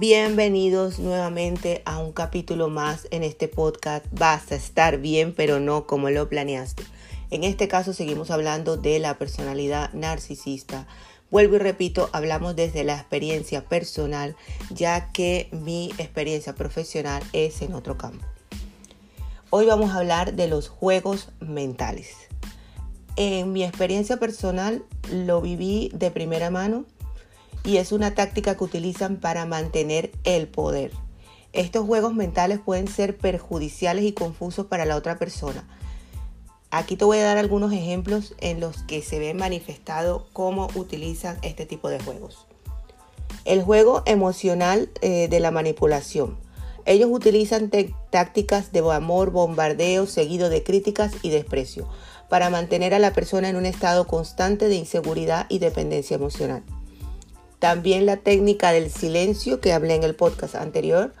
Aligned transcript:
Bienvenidos 0.00 1.00
nuevamente 1.00 1.82
a 1.84 1.98
un 1.98 2.12
capítulo 2.12 2.68
más 2.68 3.08
en 3.10 3.24
este 3.24 3.48
podcast. 3.48 4.06
Vas 4.12 4.52
a 4.52 4.54
estar 4.54 4.98
bien, 4.98 5.34
pero 5.34 5.58
no 5.58 5.88
como 5.88 6.08
lo 6.08 6.28
planeaste. 6.28 6.84
En 7.32 7.42
este 7.42 7.66
caso 7.66 7.92
seguimos 7.92 8.30
hablando 8.30 8.76
de 8.76 9.00
la 9.00 9.18
personalidad 9.18 9.92
narcisista. 9.94 10.86
Vuelvo 11.32 11.56
y 11.56 11.58
repito, 11.58 12.10
hablamos 12.12 12.54
desde 12.54 12.84
la 12.84 12.94
experiencia 12.94 13.64
personal, 13.64 14.36
ya 14.70 15.10
que 15.10 15.48
mi 15.50 15.90
experiencia 15.98 16.54
profesional 16.54 17.20
es 17.32 17.60
en 17.60 17.74
otro 17.74 17.98
campo. 17.98 18.24
Hoy 19.50 19.66
vamos 19.66 19.90
a 19.90 19.98
hablar 19.98 20.34
de 20.34 20.46
los 20.46 20.68
juegos 20.68 21.30
mentales. 21.40 22.14
En 23.16 23.52
mi 23.52 23.64
experiencia 23.64 24.18
personal 24.18 24.84
lo 25.10 25.40
viví 25.40 25.90
de 25.92 26.12
primera 26.12 26.50
mano 26.50 26.84
y 27.68 27.76
es 27.76 27.92
una 27.92 28.14
táctica 28.14 28.56
que 28.56 28.64
utilizan 28.64 29.16
para 29.16 29.44
mantener 29.44 30.10
el 30.24 30.48
poder. 30.48 30.90
Estos 31.52 31.84
juegos 31.84 32.14
mentales 32.14 32.60
pueden 32.64 32.88
ser 32.88 33.18
perjudiciales 33.18 34.04
y 34.04 34.12
confusos 34.12 34.64
para 34.64 34.86
la 34.86 34.96
otra 34.96 35.18
persona. 35.18 35.68
Aquí 36.70 36.96
te 36.96 37.04
voy 37.04 37.18
a 37.18 37.24
dar 37.24 37.36
algunos 37.36 37.74
ejemplos 37.74 38.34
en 38.40 38.60
los 38.60 38.84
que 38.84 39.02
se 39.02 39.18
ve 39.18 39.34
manifestado 39.34 40.28
cómo 40.32 40.68
utilizan 40.76 41.36
este 41.42 41.66
tipo 41.66 41.90
de 41.90 42.00
juegos. 42.00 42.46
El 43.44 43.62
juego 43.62 44.02
emocional 44.06 44.88
eh, 45.02 45.28
de 45.28 45.38
la 45.38 45.50
manipulación. 45.50 46.38
Ellos 46.86 47.10
utilizan 47.12 47.70
tácticas 48.08 48.72
de 48.72 48.78
amor, 48.90 49.30
bombardeo, 49.30 50.06
seguido 50.06 50.48
de 50.48 50.62
críticas 50.62 51.12
y 51.20 51.28
desprecio, 51.28 51.86
para 52.30 52.48
mantener 52.48 52.94
a 52.94 52.98
la 52.98 53.12
persona 53.12 53.50
en 53.50 53.56
un 53.56 53.66
estado 53.66 54.06
constante 54.06 54.68
de 54.68 54.76
inseguridad 54.76 55.44
y 55.50 55.58
dependencia 55.58 56.14
emocional. 56.14 56.62
También 57.58 58.06
la 58.06 58.18
técnica 58.18 58.70
del 58.70 58.90
silencio 58.90 59.60
que 59.60 59.72
hablé 59.72 59.96
en 59.96 60.04
el 60.04 60.14
podcast 60.14 60.54
anterior, 60.54 61.12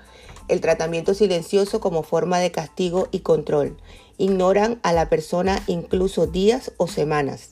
el 0.46 0.60
tratamiento 0.60 1.12
silencioso 1.14 1.80
como 1.80 2.04
forma 2.04 2.38
de 2.38 2.52
castigo 2.52 3.08
y 3.10 3.20
control. 3.20 3.76
Ignoran 4.18 4.78
a 4.82 4.92
la 4.92 5.08
persona 5.08 5.62
incluso 5.66 6.26
días 6.26 6.72
o 6.76 6.86
semanas. 6.86 7.50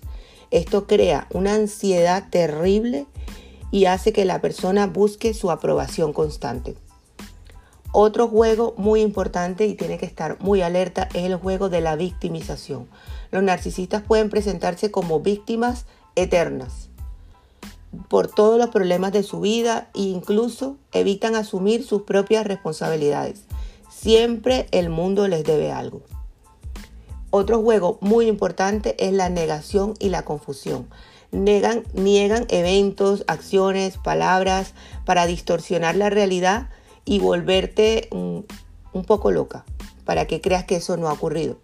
Esto 0.52 0.86
crea 0.86 1.26
una 1.32 1.54
ansiedad 1.54 2.28
terrible 2.30 3.06
y 3.72 3.86
hace 3.86 4.12
que 4.12 4.24
la 4.24 4.40
persona 4.40 4.86
busque 4.86 5.34
su 5.34 5.50
aprobación 5.50 6.12
constante. 6.12 6.76
Otro 7.92 8.28
juego 8.28 8.74
muy 8.76 9.00
importante 9.00 9.66
y 9.66 9.74
tiene 9.74 9.98
que 9.98 10.06
estar 10.06 10.38
muy 10.40 10.62
alerta 10.62 11.08
es 11.14 11.24
el 11.24 11.36
juego 11.36 11.68
de 11.68 11.80
la 11.80 11.96
victimización. 11.96 12.88
Los 13.32 13.42
narcisistas 13.42 14.02
pueden 14.02 14.30
presentarse 14.30 14.92
como 14.92 15.20
víctimas 15.20 15.86
eternas 16.14 16.90
por 18.08 18.28
todos 18.28 18.58
los 18.58 18.70
problemas 18.70 19.12
de 19.12 19.22
su 19.22 19.40
vida 19.40 19.90
e 19.94 20.02
incluso 20.02 20.76
evitan 20.92 21.34
asumir 21.34 21.84
sus 21.84 22.02
propias 22.02 22.46
responsabilidades. 22.46 23.42
Siempre 23.90 24.66
el 24.70 24.90
mundo 24.90 25.28
les 25.28 25.44
debe 25.44 25.72
algo. 25.72 26.02
Otro 27.30 27.60
juego 27.60 27.98
muy 28.00 28.28
importante 28.28 28.96
es 29.04 29.12
la 29.12 29.28
negación 29.28 29.94
y 29.98 30.10
la 30.10 30.24
confusión. 30.24 30.88
Niegan 31.32 31.84
eventos, 32.48 33.24
acciones, 33.26 33.98
palabras 33.98 34.74
para 35.04 35.26
distorsionar 35.26 35.96
la 35.96 36.08
realidad 36.08 36.70
y 37.04 37.18
volverte 37.18 38.08
un, 38.10 38.46
poco 39.06 39.30
loca, 39.30 39.64
para 40.04 40.26
que 40.26 40.40
creas 40.40 40.64
que 40.64 40.76
eso 40.76 40.96
no 40.96 41.08
ha 41.08 41.12
ocurrido. 41.12 41.58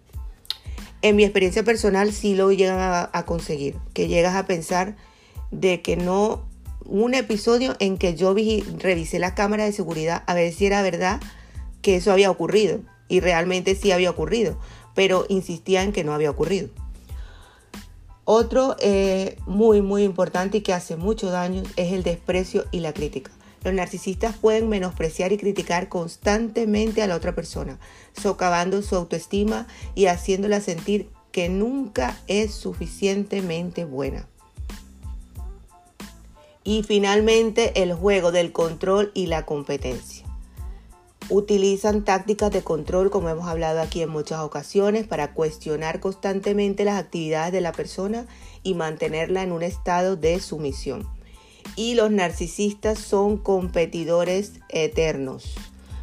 En 1.01 1.15
mi 1.15 1.23
experiencia 1.23 1.63
personal 1.63 2.11
sí 2.11 2.35
lo 2.35 2.51
llegan 2.51 3.09
a 3.11 3.25
conseguir, 3.25 3.77
que 3.93 4.07
llegas 4.07 4.35
a 4.35 4.45
pensar 4.45 4.95
de 5.53 5.81
que 5.81 5.95
no, 5.95 6.45
un 6.85 7.13
episodio 7.13 7.75
en 7.79 7.97
que 7.97 8.15
yo 8.15 8.33
vi, 8.33 8.61
revisé 8.79 9.19
la 9.19 9.35
cámara 9.35 9.65
de 9.65 9.71
seguridad 9.71 10.23
a 10.27 10.33
ver 10.33 10.51
si 10.51 10.65
era 10.65 10.81
verdad 10.81 11.21
que 11.81 11.95
eso 11.95 12.11
había 12.11 12.31
ocurrido. 12.31 12.79
Y 13.07 13.19
realmente 13.19 13.75
sí 13.75 13.91
había 13.91 14.09
ocurrido, 14.09 14.57
pero 14.95 15.25
insistía 15.29 15.83
en 15.83 15.91
que 15.91 16.03
no 16.03 16.13
había 16.13 16.31
ocurrido. 16.31 16.69
Otro 18.25 18.75
eh, 18.79 19.37
muy, 19.45 19.81
muy 19.81 20.03
importante 20.03 20.59
y 20.59 20.61
que 20.61 20.73
hace 20.73 20.95
mucho 20.95 21.29
daño 21.29 21.63
es 21.75 21.91
el 21.91 22.03
desprecio 22.03 22.65
y 22.71 22.79
la 22.79 22.93
crítica. 22.93 23.31
Los 23.63 23.73
narcisistas 23.73 24.35
pueden 24.37 24.67
menospreciar 24.69 25.31
y 25.31 25.37
criticar 25.37 25.89
constantemente 25.89 27.01
a 27.01 27.07
la 27.07 27.15
otra 27.15 27.35
persona, 27.35 27.79
socavando 28.13 28.81
su 28.81 28.95
autoestima 28.95 29.67
y 29.93 30.07
haciéndola 30.07 30.59
sentir 30.61 31.09
que 31.31 31.49
nunca 31.49 32.17
es 32.27 32.53
suficientemente 32.53 33.85
buena. 33.85 34.27
Y 36.63 36.83
finalmente 36.83 37.83
el 37.83 37.93
juego 37.93 38.31
del 38.31 38.51
control 38.51 39.11
y 39.13 39.27
la 39.27 39.45
competencia. 39.45 40.25
Utilizan 41.29 42.03
tácticas 42.03 42.51
de 42.51 42.63
control, 42.63 43.09
como 43.09 43.29
hemos 43.29 43.47
hablado 43.47 43.81
aquí 43.81 44.01
en 44.01 44.09
muchas 44.09 44.41
ocasiones, 44.41 45.07
para 45.07 45.33
cuestionar 45.33 45.99
constantemente 45.99 46.83
las 46.83 46.99
actividades 46.99 47.53
de 47.53 47.61
la 47.61 47.71
persona 47.71 48.27
y 48.61 48.73
mantenerla 48.73 49.41
en 49.41 49.53
un 49.53 49.63
estado 49.63 50.17
de 50.17 50.39
sumisión. 50.41 51.07
Y 51.75 51.95
los 51.95 52.11
narcisistas 52.11 52.99
son 52.99 53.37
competidores 53.37 54.59
eternos. 54.69 55.55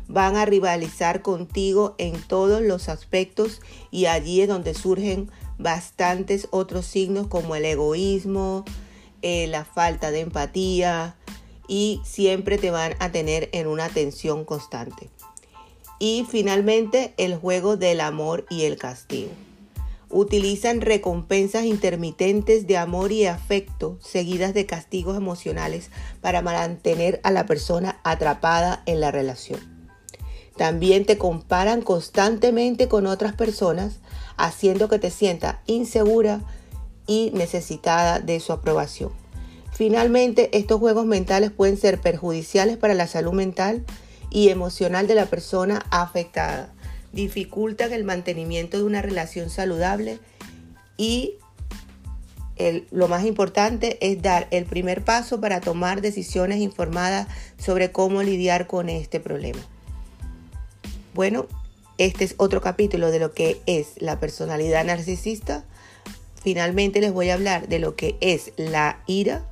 Van 0.09 0.37
a 0.37 0.47
rivalizar 0.47 1.23
contigo 1.23 1.95
en 1.99 2.21
todos 2.23 2.63
los 2.63 2.89
aspectos 2.89 3.61
y 3.91 4.07
allí 4.07 4.41
es 4.41 4.49
donde 4.49 4.75
surgen 4.75 5.31
bastantes 5.59 6.49
otros 6.51 6.87
signos 6.87 7.29
como 7.29 7.55
el 7.55 7.67
egoísmo, 7.67 8.65
eh, 9.23 9.47
la 9.47 9.65
falta 9.65 10.11
de 10.11 10.21
empatía 10.21 11.17
y 11.69 12.01
siempre 12.05 12.59
te 12.59 12.71
van 12.71 12.95
a 12.99 13.13
tener 13.13 13.49
en 13.53 13.67
una 13.67 13.89
tensión 13.89 14.45
constante. 14.45 15.09
Y 15.99 16.27
finalmente 16.29 17.15
el 17.17 17.37
juego 17.37 17.77
del 17.77 18.01
amor 18.01 18.47
y 18.51 18.65
el 18.65 18.77
castigo. 18.77 19.31
Utilizan 20.09 20.81
recompensas 20.81 21.65
intermitentes 21.65 22.67
de 22.67 22.77
amor 22.77 23.13
y 23.13 23.27
afecto 23.27 23.97
seguidas 24.01 24.55
de 24.55 24.67
castigos 24.67 25.17
emocionales 25.17 25.91
para 26.21 26.43
mantener 26.43 27.21
a 27.23 27.31
la 27.31 27.47
persona 27.47 28.01
atrapada 28.03 28.83
en 28.87 28.99
la 29.01 29.13
relación. 29.13 29.61
También 30.57 31.07
te 31.07 31.17
comparan 31.17 31.81
constantemente 31.81 32.89
con 32.89 33.07
otras 33.07 33.35
personas, 33.35 34.01
haciendo 34.37 34.89
que 34.89 34.99
te 34.99 35.11
sientas 35.11 35.57
insegura, 35.67 36.41
y 37.11 37.33
necesitada 37.35 38.21
de 38.21 38.39
su 38.39 38.53
aprobación. 38.53 39.11
Finalmente, 39.73 40.57
estos 40.57 40.79
juegos 40.79 41.07
mentales 41.07 41.51
pueden 41.51 41.77
ser 41.77 42.01
perjudiciales 42.01 42.77
para 42.77 42.95
la 42.95 43.09
salud 43.09 43.33
mental 43.33 43.85
y 44.31 44.51
emocional 44.51 45.09
de 45.09 45.17
la 45.17 45.27
persona 45.27 45.85
afectada. 45.91 46.73
Dificultan 47.13 47.93
el 47.93 48.05
mantenimiento 48.05 48.77
de 48.77 48.85
una 48.85 49.03
relación 49.03 49.51
saludable 49.51 50.21
y 50.97 51.35
lo 52.93 53.09
más 53.09 53.25
importante 53.25 53.99
es 54.01 54.23
dar 54.23 54.47
el 54.53 54.65
primer 54.65 55.03
paso 55.03 55.41
para 55.41 55.61
tomar 55.61 56.03
decisiones 56.03 56.61
informadas 56.61 57.27
sobre 57.59 57.91
cómo 57.91 58.23
lidiar 58.23 58.69
con 58.69 58.89
este 58.89 59.19
problema. 59.19 59.59
Bueno, 61.13 61.49
este 61.99 62.23
es 62.23 62.37
otro 62.37 62.61
capítulo 62.61 63.11
de 63.11 63.19
lo 63.19 63.33
que 63.33 63.61
es 63.67 64.01
la 64.01 64.21
personalidad 64.21 64.85
narcisista 64.85 65.65
finalmente 66.41 67.01
les 67.01 67.13
voy 67.13 67.31
a 67.31 67.35
hablar 67.35 67.69
de 67.69 67.79
lo 67.79 67.95
que 67.95 68.17
es 68.21 68.53
la 68.57 69.03
ira 69.07 69.47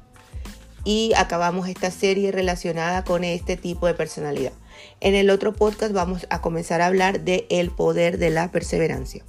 y 0.85 1.13
acabamos 1.17 1.69
esta 1.69 1.91
serie 1.91 2.33
relacionada 2.33 3.05
con 3.05 3.25
este 3.25 3.57
tipo 3.57 3.87
de 3.87 3.95
personalidad. 3.95 4.53
En 5.01 5.15
el 5.15 5.31
otro 5.31 5.53
podcast 5.53 5.93
vamos 5.93 6.27
a 6.31 6.41
comenzar 6.41 6.81
a 6.81 6.87
hablar 6.87 7.21
de 7.21 7.47
el 7.51 7.71
poder 7.71 8.19
de 8.19 8.31
la 8.31 8.51
perseverancia. 8.51 9.25